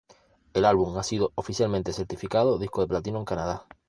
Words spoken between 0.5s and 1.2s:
El álbum ha